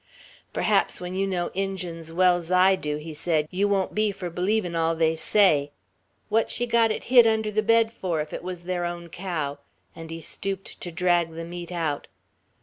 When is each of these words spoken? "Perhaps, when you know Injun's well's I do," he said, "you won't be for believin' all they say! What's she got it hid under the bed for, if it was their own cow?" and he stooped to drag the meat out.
"Perhaps, 0.51 0.99
when 0.99 1.13
you 1.15 1.27
know 1.27 1.51
Injun's 1.53 2.11
well's 2.11 2.49
I 2.49 2.75
do," 2.75 2.97
he 2.97 3.13
said, 3.13 3.47
"you 3.51 3.67
won't 3.67 3.93
be 3.93 4.11
for 4.11 4.31
believin' 4.31 4.75
all 4.75 4.95
they 4.95 5.15
say! 5.15 5.69
What's 6.27 6.51
she 6.51 6.65
got 6.65 6.89
it 6.89 7.03
hid 7.13 7.27
under 7.27 7.51
the 7.51 7.61
bed 7.61 7.93
for, 7.93 8.19
if 8.19 8.33
it 8.33 8.41
was 8.41 8.61
their 8.61 8.83
own 8.83 9.09
cow?" 9.09 9.59
and 9.95 10.09
he 10.09 10.19
stooped 10.19 10.81
to 10.81 10.91
drag 10.91 11.35
the 11.35 11.45
meat 11.45 11.71
out. 11.71 12.07